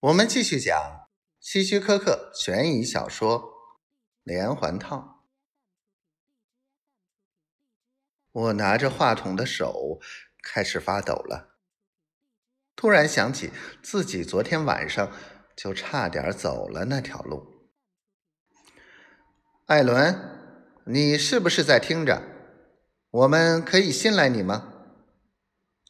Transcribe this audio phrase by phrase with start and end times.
[0.00, 3.42] 我们继续讲希区柯克悬疑小说
[4.22, 4.96] 《连环套》。
[8.32, 10.00] 我拿着话筒的手
[10.42, 11.58] 开始发抖了，
[12.74, 13.50] 突然想起
[13.82, 15.12] 自己昨天晚上
[15.54, 17.68] 就差点走了那条路。
[19.66, 22.22] 艾伦，你是不是在听着？
[23.10, 24.72] 我们可以信赖你吗？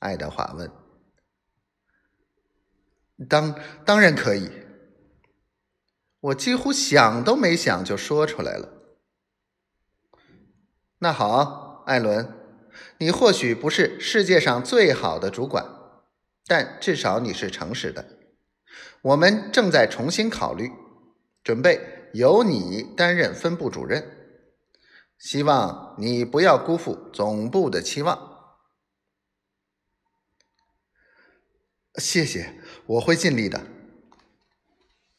[0.01, 0.80] 爱德华问。
[3.29, 4.51] 当当然可以，
[6.21, 8.69] 我几乎想都没想就说出来了。
[10.99, 12.33] 那好，艾伦，
[12.99, 15.67] 你或许不是世界上最好的主管，
[16.47, 18.19] 但至少你是诚实的。
[19.03, 20.71] 我们正在重新考虑，
[21.43, 24.19] 准备由你担任分部主任。
[25.19, 28.29] 希望你不要辜负总部的期望。
[31.97, 33.65] 谢谢，我会尽力的。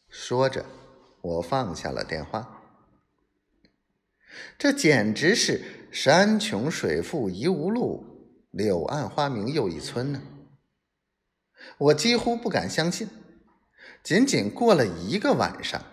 [0.09, 0.65] 说着，
[1.21, 2.61] 我放下了电话。
[4.57, 8.05] 这简直是“山穷水复疑无路，
[8.51, 10.21] 柳暗花明又一村”呢！
[11.77, 13.07] 我几乎不敢相信，
[14.03, 15.83] 仅仅过了一个晚上，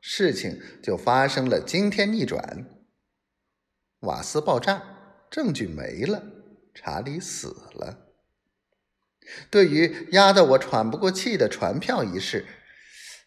[0.00, 2.66] 事情就发生了惊天逆转。
[4.00, 4.82] 瓦斯爆炸，
[5.30, 6.22] 证据没了，
[6.74, 8.09] 查理死了。
[9.50, 12.46] 对于压得我喘不过气的传票一事，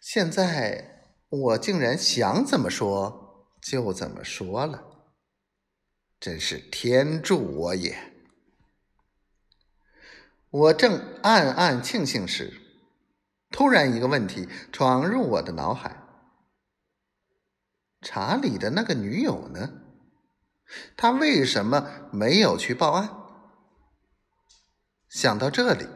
[0.02, 4.84] 现在我竟然想怎么说就怎么说了，
[6.20, 8.12] 真是天助我也！
[10.50, 12.62] 我正暗暗庆幸时，
[13.50, 16.04] 突然一个问题闯入我的脑海：
[18.02, 19.82] 查理的那个女友呢？
[20.96, 23.23] 他为什么没有去报案？
[25.14, 25.88] 想到这里，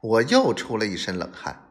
[0.00, 1.70] 我又出了一身冷汗。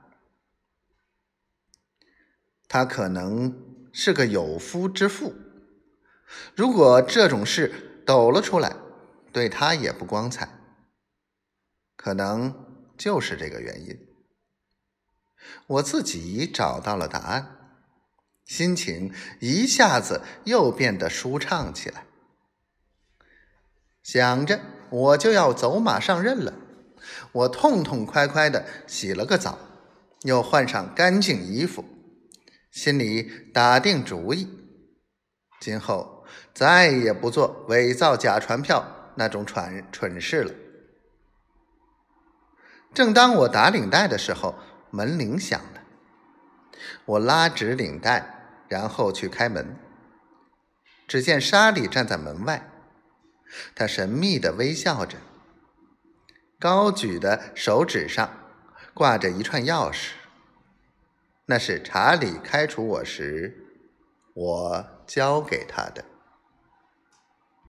[2.70, 5.36] 他可能是个有夫之妇，
[6.56, 8.78] 如果这种事抖了出来，
[9.34, 10.48] 对他也不光彩。
[11.98, 14.08] 可能就是这个原因。
[15.68, 17.84] 我自己找到了答案，
[18.46, 22.06] 心情一下子又变得舒畅起来。
[24.02, 24.62] 想着。
[24.92, 26.54] 我就要走马上任了，
[27.32, 29.58] 我痛痛快快的洗了个澡，
[30.22, 31.84] 又换上干净衣服，
[32.72, 33.24] 心里
[33.54, 34.48] 打定主意，
[35.60, 40.54] 今后再也不做伪造假传票那种蠢蠢事了。
[42.94, 44.56] 正当我打领带的时候，
[44.90, 45.82] 门铃响了，
[47.06, 49.78] 我拉直领带，然后去开门，
[51.08, 52.70] 只见莎莉站在门外。
[53.76, 55.18] 他神秘的微笑着，
[56.62, 58.30] 高举的手指上
[58.94, 60.12] 挂着一串钥匙，
[61.48, 63.66] 那是查理开除我时
[64.36, 66.06] 我交给他的。